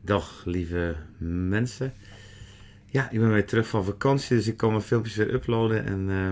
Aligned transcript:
Dag 0.00 0.42
lieve 0.44 0.96
mensen. 1.48 1.92
Ja, 2.86 3.10
ik 3.10 3.18
ben 3.20 3.32
weer 3.32 3.46
terug 3.46 3.68
van 3.68 3.84
vakantie, 3.84 4.36
dus 4.36 4.46
ik 4.46 4.56
kan 4.56 4.70
mijn 4.70 4.82
filmpjes 4.82 5.16
weer 5.16 5.34
uploaden. 5.34 5.84
En 5.84 6.08
uh, 6.08 6.30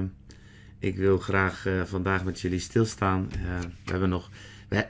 ik 0.78 0.96
wil 0.96 1.18
graag 1.18 1.66
uh, 1.66 1.82
vandaag 1.82 2.24
met 2.24 2.40
jullie 2.40 2.58
stilstaan. 2.58 3.30
Uh, 3.32 3.60
we 3.84 3.90
hebben 3.90 4.08
nog, 4.08 4.30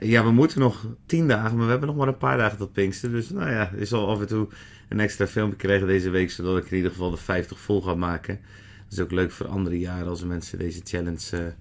ja, 0.00 0.24
we 0.24 0.30
moeten 0.30 0.60
nog 0.60 0.86
tien 1.06 1.28
dagen, 1.28 1.56
maar 1.56 1.64
we 1.64 1.70
hebben 1.70 1.88
nog 1.88 1.98
maar 1.98 2.08
een 2.08 2.18
paar 2.18 2.36
dagen 2.36 2.58
tot 2.58 2.72
Pinkster. 2.72 3.10
Dus 3.10 3.30
nou 3.30 3.50
ja, 3.50 3.70
is 3.70 3.92
al 3.92 4.08
af 4.08 4.20
en 4.20 4.26
toe 4.26 4.48
een 4.88 5.00
extra 5.00 5.26
filmpje 5.26 5.56
krijgen 5.56 5.86
deze 5.86 6.10
week, 6.10 6.30
zodat 6.30 6.56
ik 6.56 6.70
in 6.70 6.76
ieder 6.76 6.90
geval 6.90 7.10
de 7.10 7.16
50 7.16 7.58
vol 7.58 7.82
ga 7.82 7.94
maken. 7.94 8.40
Dat 8.84 8.92
is 8.92 9.00
ook 9.00 9.10
leuk 9.10 9.30
voor 9.30 9.46
andere 9.46 9.78
jaren 9.78 10.08
als 10.08 10.24
mensen 10.24 10.58
deze 10.58 10.80
challenge 10.84 11.54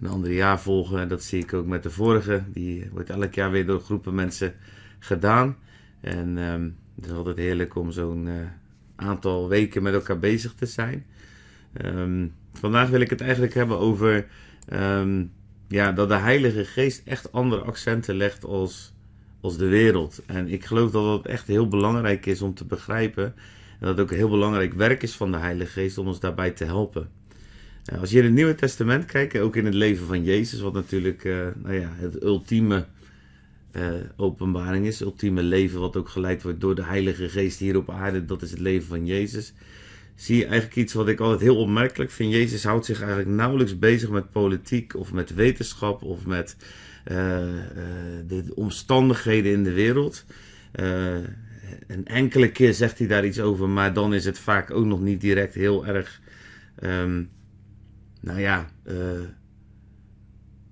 een 0.00 0.08
ander 0.08 0.32
jaar 0.32 0.60
volgen. 0.60 1.08
Dat 1.08 1.22
zie 1.22 1.42
ik 1.42 1.54
ook 1.54 1.66
met 1.66 1.82
de 1.82 1.90
vorige. 1.90 2.42
Die 2.46 2.88
wordt 2.92 3.10
elk 3.10 3.34
jaar 3.34 3.50
weer 3.50 3.66
door 3.66 3.80
groepen 3.80 4.14
mensen 4.14 4.54
gedaan. 4.98 5.56
En 6.00 6.38
um, 6.38 6.76
het 6.94 7.04
is 7.04 7.10
altijd 7.10 7.36
heerlijk 7.36 7.74
om 7.74 7.90
zo'n 7.90 8.26
uh, 8.26 8.34
aantal 8.96 9.48
weken 9.48 9.82
met 9.82 9.94
elkaar 9.94 10.18
bezig 10.18 10.54
te 10.54 10.66
zijn. 10.66 11.06
Um, 11.84 12.34
vandaag 12.52 12.88
wil 12.88 13.00
ik 13.00 13.10
het 13.10 13.20
eigenlijk 13.20 13.54
hebben 13.54 13.78
over 13.78 14.26
um, 14.72 15.32
ja, 15.68 15.92
dat 15.92 16.08
de 16.08 16.14
Heilige 16.14 16.64
Geest 16.64 17.02
echt 17.04 17.32
andere 17.32 17.62
accenten 17.62 18.16
legt 18.16 18.44
als, 18.44 18.94
als 19.40 19.56
de 19.56 19.68
wereld. 19.68 20.22
En 20.26 20.48
ik 20.48 20.64
geloof 20.64 20.90
dat 20.90 21.04
dat 21.04 21.26
echt 21.26 21.46
heel 21.46 21.68
belangrijk 21.68 22.26
is 22.26 22.42
om 22.42 22.54
te 22.54 22.64
begrijpen. 22.64 23.24
En 23.24 23.86
dat 23.86 23.88
het 23.88 24.00
ook 24.00 24.16
heel 24.16 24.28
belangrijk 24.28 24.74
werk 24.74 25.02
is 25.02 25.14
van 25.14 25.32
de 25.32 25.38
Heilige 25.38 25.70
Geest 25.70 25.98
om 25.98 26.06
ons 26.06 26.20
daarbij 26.20 26.50
te 26.50 26.64
helpen. 26.64 27.08
Nou, 27.84 28.00
als 28.00 28.10
je 28.10 28.18
in 28.18 28.24
het 28.24 28.32
Nieuwe 28.32 28.54
Testament 28.54 29.04
kijkt, 29.04 29.38
ook 29.38 29.56
in 29.56 29.64
het 29.64 29.74
leven 29.74 30.06
van 30.06 30.24
Jezus, 30.24 30.60
wat 30.60 30.72
natuurlijk 30.72 31.24
uh, 31.24 31.46
nou 31.62 31.74
ja, 31.74 31.88
het 31.94 32.22
ultieme 32.22 32.86
uh, 33.76 33.94
openbaring 34.16 34.86
is, 34.86 35.00
ultieme 35.00 35.42
leven, 35.42 35.80
wat 35.80 35.96
ook 35.96 36.08
geleid 36.08 36.42
wordt 36.42 36.60
door 36.60 36.74
de 36.74 36.84
Heilige 36.84 37.28
Geest 37.28 37.58
hier 37.58 37.76
op 37.76 37.90
aarde, 37.90 38.24
dat 38.24 38.42
is 38.42 38.50
het 38.50 38.60
leven 38.60 38.88
van 38.88 39.06
Jezus. 39.06 39.52
Zie 40.14 40.36
je 40.36 40.44
eigenlijk 40.44 40.76
iets 40.76 40.92
wat 40.92 41.08
ik 41.08 41.20
altijd 41.20 41.40
heel 41.40 41.56
opmerkelijk 41.56 42.10
vind. 42.10 42.32
Jezus 42.32 42.64
houdt 42.64 42.86
zich 42.86 42.98
eigenlijk 42.98 43.30
nauwelijks 43.30 43.78
bezig 43.78 44.10
met 44.10 44.30
politiek 44.30 44.94
of 44.94 45.12
met 45.12 45.34
wetenschap 45.34 46.02
of 46.02 46.26
met 46.26 46.56
uh, 47.04 47.14
de 48.26 48.44
omstandigheden 48.54 49.52
in 49.52 49.64
de 49.64 49.72
wereld. 49.72 50.24
een 51.86 52.04
enkele 52.04 52.52
keer 52.52 52.74
zegt 52.74 52.98
hij 52.98 53.06
daar 53.06 53.26
iets 53.26 53.40
over, 53.40 53.68
maar 53.68 53.92
dan 53.92 54.14
is 54.14 54.24
het 54.24 54.38
vaak 54.38 54.70
ook 54.70 54.84
nog 54.84 55.00
niet 55.00 55.20
direct 55.20 55.54
heel 55.54 55.86
erg. 55.86 56.20
Um, 56.82 57.30
nou 58.20 58.40
ja, 58.40 58.66
uh, 58.86 59.20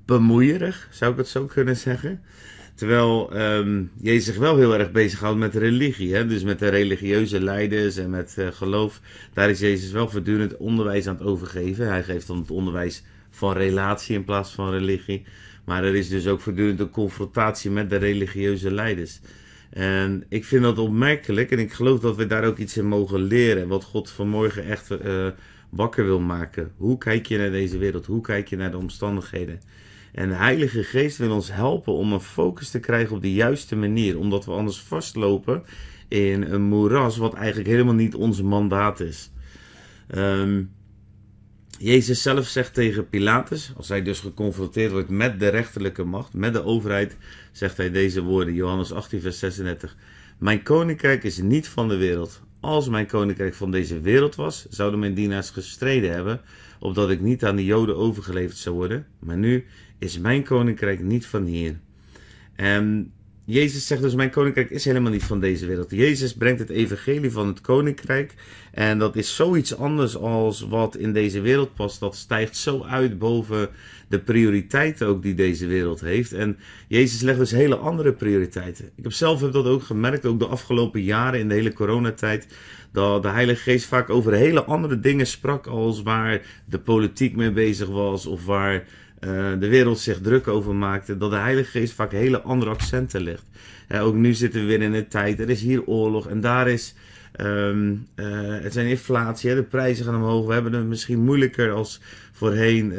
bemoeierig, 0.04 0.88
zou 0.90 1.12
ik 1.12 1.18
het 1.18 1.28
zo 1.28 1.46
kunnen 1.46 1.76
zeggen. 1.76 2.22
Terwijl 2.74 3.30
um, 3.36 3.90
Jezus 4.00 4.24
zich 4.24 4.36
wel 4.36 4.56
heel 4.56 4.78
erg 4.78 4.92
bezighoudt 4.92 5.38
met 5.38 5.54
religie. 5.54 6.14
Hè? 6.14 6.26
Dus 6.26 6.42
met 6.42 6.58
de 6.58 6.68
religieuze 6.68 7.40
leiders 7.40 7.96
en 7.96 8.10
met 8.10 8.36
uh, 8.38 8.46
geloof. 8.46 9.00
Daar 9.32 9.50
is 9.50 9.60
Jezus 9.60 9.90
wel 9.90 10.08
voortdurend 10.08 10.56
onderwijs 10.56 11.06
aan 11.06 11.14
het 11.14 11.24
overgeven. 11.24 11.88
Hij 11.88 12.02
geeft 12.02 12.26
dan 12.26 12.38
het 12.38 12.50
onderwijs 12.50 13.02
van 13.30 13.52
relatie 13.52 14.14
in 14.14 14.24
plaats 14.24 14.50
van 14.50 14.70
religie. 14.70 15.24
Maar 15.64 15.84
er 15.84 15.94
is 15.94 16.08
dus 16.08 16.26
ook 16.26 16.40
voortdurend 16.40 16.80
een 16.80 16.90
confrontatie 16.90 17.70
met 17.70 17.90
de 17.90 17.96
religieuze 17.96 18.70
leiders. 18.70 19.20
En 19.70 20.24
ik 20.28 20.44
vind 20.44 20.62
dat 20.62 20.78
opmerkelijk 20.78 21.50
en 21.50 21.58
ik 21.58 21.72
geloof 21.72 22.00
dat 22.00 22.16
we 22.16 22.26
daar 22.26 22.44
ook 22.44 22.58
iets 22.58 22.76
in 22.76 22.86
mogen 22.86 23.20
leren. 23.22 23.68
Wat 23.68 23.84
God 23.84 24.10
vanmorgen 24.10 24.64
echt 24.64 24.90
uh, 24.90 25.26
wakker 25.68 26.04
wil 26.04 26.20
maken. 26.20 26.72
Hoe 26.76 26.98
kijk 26.98 27.26
je 27.26 27.38
naar 27.38 27.50
deze 27.50 27.78
wereld? 27.78 28.06
Hoe 28.06 28.20
kijk 28.20 28.48
je 28.48 28.56
naar 28.56 28.70
de 28.70 28.76
omstandigheden? 28.76 29.60
En 30.14 30.28
de 30.28 30.34
Heilige 30.34 30.82
Geest 30.82 31.16
wil 31.16 31.32
ons 31.32 31.52
helpen 31.52 31.92
om 31.92 32.12
een 32.12 32.20
focus 32.20 32.70
te 32.70 32.80
krijgen 32.80 33.16
op 33.16 33.22
de 33.22 33.32
juiste 33.32 33.76
manier, 33.76 34.18
omdat 34.18 34.44
we 34.44 34.52
anders 34.52 34.78
vastlopen 34.78 35.62
in 36.08 36.42
een 36.42 36.62
moeras 36.62 37.16
wat 37.16 37.34
eigenlijk 37.34 37.68
helemaal 37.68 37.94
niet 37.94 38.14
ons 38.14 38.42
mandaat 38.42 39.00
is. 39.00 39.30
Um, 40.14 40.72
Jezus 41.78 42.22
zelf 42.22 42.46
zegt 42.46 42.74
tegen 42.74 43.08
Pilatus, 43.08 43.72
als 43.76 43.88
hij 43.88 44.02
dus 44.02 44.20
geconfronteerd 44.20 44.92
wordt 44.92 45.08
met 45.08 45.40
de 45.40 45.48
rechterlijke 45.48 46.04
macht, 46.04 46.34
met 46.34 46.52
de 46.52 46.64
overheid, 46.64 47.16
zegt 47.52 47.76
hij 47.76 47.90
deze 47.90 48.22
woorden, 48.22 48.54
Johannes 48.54 48.92
18, 48.92 49.20
vers 49.20 49.38
36. 49.38 49.96
Mijn 50.38 50.62
koninkrijk 50.62 51.24
is 51.24 51.38
niet 51.38 51.68
van 51.68 51.88
de 51.88 51.96
wereld. 51.96 52.40
Als 52.60 52.88
mijn 52.88 53.06
koninkrijk 53.06 53.54
van 53.54 53.70
deze 53.70 54.00
wereld 54.00 54.34
was, 54.34 54.66
zouden 54.70 55.00
mijn 55.00 55.14
dienaars 55.14 55.50
gestreden 55.50 56.12
hebben, 56.12 56.40
opdat 56.84 57.10
ik 57.10 57.20
niet 57.20 57.44
aan 57.44 57.56
de 57.56 57.64
Joden 57.64 57.96
overgeleverd 57.96 58.56
zou 58.56 58.74
worden. 58.74 59.06
Maar 59.18 59.36
nu 59.36 59.64
is 59.98 60.18
mijn 60.18 60.42
koninkrijk 60.42 61.02
niet 61.02 61.26
van 61.26 61.44
hier. 61.44 61.80
En 62.54 63.12
Jezus 63.46 63.86
zegt 63.86 64.02
dus: 64.02 64.14
Mijn 64.14 64.30
koninkrijk 64.30 64.70
is 64.70 64.84
helemaal 64.84 65.12
niet 65.12 65.24
van 65.24 65.40
deze 65.40 65.66
wereld. 65.66 65.90
Jezus 65.90 66.34
brengt 66.34 66.60
het 66.60 66.70
evangelie 66.70 67.30
van 67.30 67.46
het 67.46 67.60
koninkrijk. 67.60 68.34
En 68.72 68.98
dat 68.98 69.16
is 69.16 69.36
zoiets 69.36 69.76
anders 69.76 70.16
als 70.16 70.60
wat 70.60 70.96
in 70.96 71.12
deze 71.12 71.40
wereld 71.40 71.74
past. 71.74 72.00
Dat 72.00 72.16
stijgt 72.16 72.56
zo 72.56 72.82
uit 72.82 73.18
boven 73.18 73.68
de 74.08 74.18
prioriteiten 74.18 75.06
ook 75.06 75.22
die 75.22 75.34
deze 75.34 75.66
wereld 75.66 76.00
heeft. 76.00 76.32
En 76.32 76.56
Jezus 76.88 77.20
legt 77.20 77.38
dus 77.38 77.50
hele 77.50 77.76
andere 77.76 78.12
prioriteiten. 78.12 78.84
Ik 78.96 79.02
heb 79.02 79.12
zelf 79.12 79.40
heb 79.40 79.52
dat 79.52 79.66
ook 79.66 79.82
gemerkt, 79.82 80.26
ook 80.26 80.38
de 80.38 80.46
afgelopen 80.46 81.02
jaren 81.02 81.40
in 81.40 81.48
de 81.48 81.54
hele 81.54 81.72
coronatijd. 81.72 82.46
Dat 82.92 83.22
de 83.22 83.28
Heilige 83.28 83.62
Geest 83.62 83.86
vaak 83.86 84.10
over 84.10 84.32
hele 84.32 84.64
andere 84.64 85.00
dingen 85.00 85.26
sprak. 85.26 85.66
Als 85.66 86.02
waar 86.02 86.40
de 86.64 86.78
politiek 86.78 87.36
mee 87.36 87.52
bezig 87.52 87.88
was. 87.88 88.26
Of 88.26 88.44
waar 88.44 88.84
de 89.58 89.68
wereld 89.68 89.98
zich 89.98 90.20
druk 90.20 90.48
over 90.48 90.74
maakte, 90.74 91.16
dat 91.16 91.30
de 91.30 91.36
Heilige 91.36 91.70
Geest 91.70 91.92
vaak 91.92 92.12
hele 92.12 92.40
andere 92.40 92.70
accenten 92.70 93.22
legt. 93.22 93.44
Uh, 93.88 94.04
ook 94.04 94.14
nu 94.14 94.34
zitten 94.34 94.60
we 94.60 94.66
weer 94.66 94.82
in 94.82 94.94
een 94.94 95.08
tijd, 95.08 95.40
er 95.40 95.50
is 95.50 95.62
hier 95.62 95.84
oorlog 95.84 96.28
en 96.28 96.40
daar 96.40 96.68
is. 96.68 96.94
Um, 97.40 98.06
uh, 98.16 98.26
het 98.62 98.72
zijn 98.72 98.86
inflatie, 98.86 99.54
de 99.54 99.62
prijzen 99.62 100.04
gaan 100.04 100.14
omhoog. 100.14 100.46
We 100.46 100.52
hebben 100.52 100.72
het 100.72 100.86
misschien 100.86 101.24
moeilijker 101.24 101.72
als 101.72 102.00
voorheen. 102.32 102.94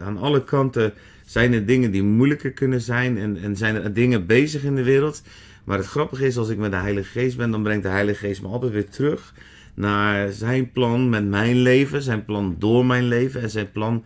aan 0.00 0.18
alle 0.18 0.44
kanten 0.44 0.92
zijn 1.26 1.52
er 1.52 1.66
dingen 1.66 1.90
die 1.90 2.02
moeilijker 2.02 2.52
kunnen 2.52 2.80
zijn 2.80 3.18
en, 3.18 3.36
en 3.42 3.56
zijn 3.56 3.74
er 3.74 3.92
dingen 3.92 4.26
bezig 4.26 4.62
in 4.62 4.74
de 4.74 4.82
wereld. 4.82 5.22
Maar 5.64 5.78
het 5.78 5.86
grappige 5.86 6.26
is, 6.26 6.36
als 6.36 6.48
ik 6.48 6.58
met 6.58 6.70
de 6.70 6.76
Heilige 6.76 7.18
Geest 7.18 7.36
ben, 7.36 7.50
dan 7.50 7.62
brengt 7.62 7.82
de 7.82 7.88
Heilige 7.88 8.26
Geest 8.26 8.42
me 8.42 8.48
altijd 8.48 8.72
weer 8.72 8.88
terug 8.88 9.32
naar 9.74 10.32
zijn 10.32 10.72
plan 10.72 11.08
met 11.08 11.28
mijn 11.28 11.56
leven, 11.56 12.02
zijn 12.02 12.24
plan 12.24 12.56
door 12.58 12.86
mijn 12.86 13.04
leven 13.04 13.40
en 13.40 13.50
zijn 13.50 13.72
plan 13.72 14.04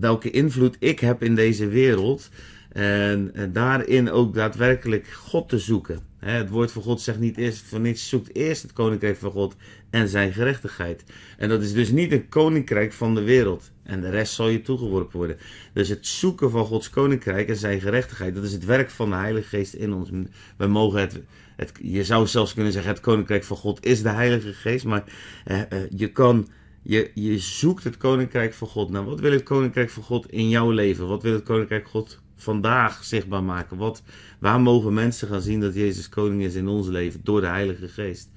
welke 0.00 0.30
invloed 0.30 0.76
ik 0.78 1.00
heb 1.00 1.22
in 1.22 1.34
deze 1.34 1.68
wereld. 1.68 2.30
En, 2.72 3.32
daarin 3.52 4.10
ook 4.10 4.34
daadwerkelijk 4.34 5.06
God 5.08 5.48
te 5.48 5.58
zoeken. 5.58 6.00
het 6.18 6.50
woord 6.50 6.72
van 6.72 6.82
God 6.82 7.00
zegt 7.00 7.18
niet 7.18 7.36
eerst 7.36 7.62
voor 7.62 7.80
niets, 7.80 8.08
zoekt 8.08 8.34
eerst 8.34 8.62
het 8.62 8.72
koninkrijk 8.72 9.16
van 9.16 9.30
God 9.30 9.56
en 9.90 10.08
zijn 10.08 10.32
gerechtigheid. 10.32 11.04
En 11.38 11.48
dat 11.48 11.62
is 11.62 11.72
dus 11.72 11.90
niet 11.90 12.12
een 12.12 12.28
koninkrijk 12.28 12.92
van 12.92 13.14
de 13.14 13.22
wereld. 13.22 13.70
En 13.82 14.00
de 14.00 14.10
rest 14.10 14.34
zal 14.34 14.48
je 14.48 14.62
toegeworpen 14.62 15.16
worden. 15.16 15.36
Dus 15.72 15.88
het 15.88 16.06
zoeken 16.06 16.50
van 16.50 16.64
Gods 16.64 16.90
koninkrijk 16.90 17.48
en 17.48 17.56
zijn 17.56 17.80
gerechtigheid, 17.80 18.34
dat 18.34 18.44
is 18.44 18.52
het 18.52 18.64
werk 18.64 18.90
van 18.90 19.10
de 19.10 19.16
Heilige 19.16 19.48
Geest 19.48 19.74
in 19.74 19.92
ons. 19.92 20.10
We 20.56 20.66
mogen 20.66 21.00
het, 21.00 21.20
het 21.56 21.72
je 21.82 22.04
zou 22.04 22.26
zelfs 22.26 22.54
kunnen 22.54 22.72
zeggen, 22.72 22.90
het 22.90 23.00
koninkrijk 23.00 23.44
van 23.44 23.56
God 23.56 23.86
is 23.86 24.02
de 24.02 24.08
Heilige 24.08 24.52
Geest. 24.52 24.84
Maar 24.84 25.04
eh, 25.44 25.60
eh, 25.60 25.66
je 25.96 26.12
kan 26.12 26.48
je, 26.82 27.10
je 27.14 27.38
zoekt 27.38 27.84
het 27.84 27.96
koninkrijk 27.96 28.54
van 28.54 28.68
God. 28.68 28.90
Nou, 28.90 29.06
wat 29.06 29.20
wil 29.20 29.32
het 29.32 29.42
koninkrijk 29.42 29.90
van 29.90 30.02
God 30.02 30.30
in 30.30 30.48
jouw 30.48 30.70
leven? 30.70 31.08
Wat 31.08 31.22
wil 31.22 31.32
het 31.32 31.42
koninkrijk 31.42 31.88
God 31.88 32.20
vandaag 32.36 33.04
zichtbaar 33.04 33.42
maken? 33.42 33.76
Wat, 33.76 34.02
waar 34.38 34.60
mogen 34.60 34.94
mensen 34.94 35.28
gaan 35.28 35.40
zien 35.40 35.60
dat 35.60 35.74
Jezus 35.74 36.08
koning 36.08 36.42
is 36.42 36.54
in 36.54 36.68
ons 36.68 36.86
leven 36.86 37.20
door 37.24 37.40
de 37.40 37.46
Heilige 37.46 37.88
Geest? 37.88 38.30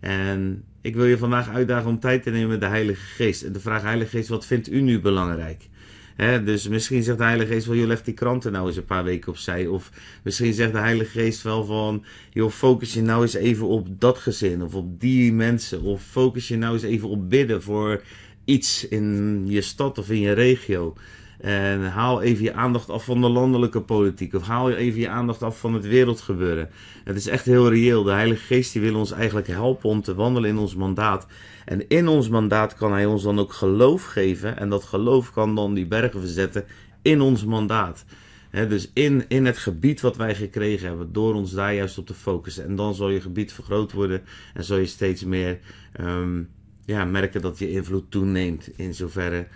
En 0.00 0.64
ik 0.80 0.94
wil 0.94 1.04
je 1.04 1.18
vandaag 1.18 1.48
uitdagen 1.48 1.90
om 1.90 2.00
tijd 2.00 2.22
te 2.22 2.30
nemen 2.30 2.48
met 2.48 2.60
de 2.60 2.66
Heilige 2.66 3.04
Geest. 3.04 3.42
En 3.42 3.52
de 3.52 3.60
vraag, 3.60 3.82
Heilige 3.82 4.10
Geest, 4.10 4.28
wat 4.28 4.46
vindt 4.46 4.70
u 4.70 4.80
nu 4.80 5.00
belangrijk? 5.00 5.68
Dus 6.16 6.68
misschien 6.68 7.02
zegt 7.02 7.18
de 7.18 7.24
Heilige 7.24 7.52
Geest 7.52 7.66
wel, 7.66 7.76
je 7.76 7.86
legt 7.86 8.04
die 8.04 8.14
kranten 8.14 8.52
nou 8.52 8.66
eens 8.66 8.76
een 8.76 8.84
paar 8.84 9.04
weken 9.04 9.28
opzij. 9.28 9.66
Of 9.66 9.90
misschien 10.22 10.54
zegt 10.54 10.72
de 10.72 10.78
Heilige 10.78 11.20
Geest 11.20 11.42
wel 11.42 11.64
van, 11.64 12.04
joh, 12.30 12.50
focus 12.50 12.94
je 12.94 13.02
nou 13.02 13.22
eens 13.22 13.34
even 13.34 13.66
op 13.66 13.88
dat 14.00 14.18
gezin 14.18 14.62
of 14.62 14.74
op 14.74 15.00
die 15.00 15.32
mensen. 15.32 15.82
Of 15.82 16.02
focus 16.02 16.48
je 16.48 16.56
nou 16.56 16.74
eens 16.74 16.82
even 16.82 17.08
op 17.08 17.30
bidden 17.30 17.62
voor 17.62 18.02
iets 18.44 18.88
in 18.88 19.42
je 19.46 19.60
stad 19.60 19.98
of 19.98 20.10
in 20.10 20.20
je 20.20 20.32
regio. 20.32 20.94
En 21.42 21.90
haal 21.90 22.22
even 22.22 22.44
je 22.44 22.52
aandacht 22.52 22.90
af 22.90 23.04
van 23.04 23.20
de 23.20 23.28
landelijke 23.28 23.80
politiek. 23.80 24.34
Of 24.34 24.42
haal 24.42 24.70
even 24.70 25.00
je 25.00 25.08
aandacht 25.08 25.42
af 25.42 25.58
van 25.58 25.74
het 25.74 25.86
wereldgebeuren. 25.86 26.70
Het 27.04 27.16
is 27.16 27.26
echt 27.26 27.44
heel 27.44 27.68
reëel. 27.68 28.02
De 28.02 28.10
Heilige 28.10 28.44
Geest 28.44 28.72
die 28.72 28.82
wil 28.82 28.96
ons 28.96 29.10
eigenlijk 29.10 29.46
helpen 29.46 29.88
om 29.88 30.02
te 30.02 30.14
wandelen 30.14 30.50
in 30.50 30.58
ons 30.58 30.74
mandaat. 30.74 31.26
En 31.64 31.88
in 31.88 32.08
ons 32.08 32.28
mandaat 32.28 32.74
kan 32.74 32.92
Hij 32.92 33.06
ons 33.06 33.22
dan 33.22 33.38
ook 33.38 33.52
geloof 33.52 34.04
geven. 34.04 34.56
En 34.56 34.68
dat 34.68 34.84
geloof 34.84 35.32
kan 35.32 35.54
dan 35.54 35.74
die 35.74 35.86
bergen 35.86 36.20
verzetten 36.20 36.64
in 37.02 37.20
ons 37.20 37.44
mandaat. 37.44 38.04
dus 38.50 38.90
in, 38.94 39.24
in 39.28 39.46
het 39.46 39.58
gebied 39.58 40.00
wat 40.00 40.16
wij 40.16 40.34
gekregen 40.34 40.88
hebben, 40.88 41.12
door 41.12 41.34
ons 41.34 41.52
daar 41.52 41.74
juist 41.74 41.98
op 41.98 42.06
te 42.06 42.14
focussen. 42.14 42.64
En 42.64 42.76
dan 42.76 42.94
zal 42.94 43.10
je 43.10 43.20
gebied 43.20 43.52
vergroot 43.52 43.92
worden 43.92 44.22
en 44.54 44.64
zal 44.64 44.76
je 44.76 44.86
steeds 44.86 45.24
meer 45.24 45.58
um, 46.00 46.48
ja, 46.84 47.04
merken 47.04 47.40
dat 47.40 47.58
je 47.58 47.70
invloed 47.70 48.10
toeneemt. 48.10 48.70
In 48.76 48.94
zoverre 48.94 49.46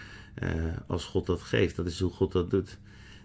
uh, 0.43 0.49
als 0.87 1.05
God 1.05 1.27
dat 1.27 1.41
geeft. 1.41 1.77
Dat 1.77 1.87
is 1.87 2.00
hoe 2.00 2.11
God 2.11 2.33
dat 2.33 2.50
doet. 2.50 2.79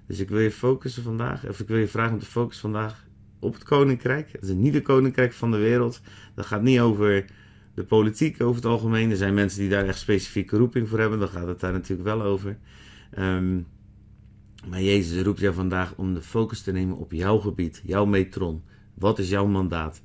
Dus 0.08 0.19
ik 0.19 0.30
wil 0.30 0.40
je 0.40 0.52
focussen 0.52 1.04
vandaag, 1.04 1.48
of 1.48 1.60
ik 1.60 1.68
wil 1.68 1.78
je 1.78 1.88
vragen 1.88 2.13
om 2.13 2.19
te 2.19 2.25
focussen 2.25 2.72
vandaag 2.72 3.06
op 3.40 3.54
het 3.54 3.63
koninkrijk. 3.63 4.31
Het 4.31 4.44
is 4.44 4.54
niet 4.54 4.74
het 4.74 4.84
koninkrijk 4.84 5.34
van 5.34 5.52
de 5.52 5.58
wereld. 5.58 6.02
Dat 6.36 6.46
gaat 6.46 6.62
niet 6.62 6.80
over 6.80 7.25
de 7.74 7.84
politiek 7.84 8.42
over 8.42 8.56
het 8.56 8.66
algemeen. 8.66 9.12
Er 9.12 9.18
zijn 9.18 9.34
mensen 9.34 9.60
die 9.60 9.69
daar 9.69 9.86
echt 9.86 10.00
specifieke 10.00 10.58
roeping 10.58 10.90
voor 10.90 11.00
hebben. 11.00 11.19
Dan 11.19 11.28
gaat 11.28 11.48
het 11.48 11.60
daar 11.60 11.72
natuurlijk 11.72 12.10
wel 12.10 12.22
over. 12.22 12.58
Ehm, 13.12 13.56
maar 14.69 14.81
Jezus 14.81 15.24
roept 15.24 15.40
jou 15.40 15.54
vandaag 15.54 15.94
om 15.96 16.13
de 16.13 16.22
focus 16.22 16.62
te 16.62 16.72
nemen 16.72 16.98
op 16.98 17.12
jouw 17.12 17.40
gebied, 17.40 17.81
jouw 17.86 18.06
metron. 18.06 18.63
Wat 18.94 19.19
is 19.19 19.30
jouw 19.30 19.48
mandaat? 19.48 20.02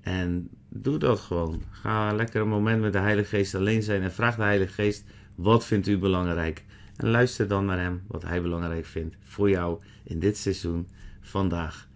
En 0.00 0.48
doe 0.68 0.98
dat 0.98 1.20
gewoon. 1.20 1.62
Ga 1.70 2.12
lekker 2.12 2.40
een 2.40 2.48
moment 2.48 2.80
met 2.80 2.92
de 2.92 2.98
Heilige 2.98 3.36
Geest 3.36 3.54
alleen 3.54 3.82
zijn 3.82 4.02
en 4.02 4.12
vraag 4.12 4.36
de 4.36 4.42
Heilige 4.42 4.72
Geest: 4.72 5.04
wat 5.42 5.66
vindt 5.66 5.86
u 5.86 5.98
belangrijk? 5.98 6.64
En 6.96 7.08
luister 7.08 7.48
dan 7.48 7.64
naar 7.64 7.78
Hem, 7.78 8.02
wat 8.06 8.22
Hij 8.22 8.42
belangrijk 8.42 8.86
vindt 8.86 9.16
voor 9.22 9.50
jou 9.50 9.80
in 10.02 10.18
dit 10.18 10.36
seizoen, 10.36 10.88
vandaag. 11.20 11.88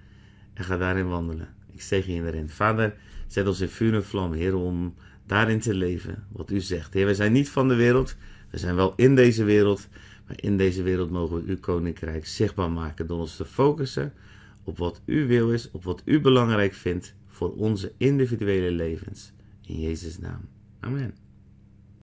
En 0.54 0.64
ga 0.64 0.76
daarin 0.76 1.08
wandelen. 1.08 1.48
Ik 1.72 1.82
zeg 1.82 2.06
je 2.06 2.12
erin. 2.12 2.48
Vader, 2.48 2.94
zet 3.26 3.46
ons 3.46 3.60
in 3.60 3.68
vuur 3.68 3.94
en 3.94 4.04
vlam, 4.04 4.32
Heer, 4.32 4.56
om 4.56 4.94
daarin 5.26 5.60
te 5.60 5.74
leven 5.74 6.24
wat 6.32 6.50
u 6.50 6.60
zegt. 6.60 6.94
Heer, 6.94 7.04
wij 7.04 7.14
zijn 7.14 7.32
niet 7.32 7.48
van 7.48 7.68
de 7.68 7.74
wereld. 7.74 8.16
We 8.50 8.58
zijn 8.58 8.74
wel 8.74 8.92
in 8.96 9.14
deze 9.14 9.44
wereld. 9.44 9.88
Maar 10.26 10.36
in 10.40 10.56
deze 10.56 10.82
wereld 10.82 11.10
mogen 11.10 11.36
we 11.36 11.50
uw 11.50 11.58
koninkrijk 11.60 12.26
zichtbaar 12.26 12.70
maken 12.70 13.06
door 13.06 13.18
ons 13.18 13.36
te 13.36 13.44
focussen 13.44 14.12
op 14.64 14.78
wat 14.78 15.00
u 15.04 15.26
wil 15.26 15.52
is, 15.52 15.70
op 15.70 15.84
wat 15.84 16.02
u 16.04 16.20
belangrijk 16.20 16.74
vindt 16.74 17.14
voor 17.26 17.54
onze 17.54 17.92
individuele 17.96 18.70
levens. 18.70 19.32
In 19.66 19.80
Jezus' 19.80 20.18
naam. 20.18 20.40
Amen. 20.80 21.25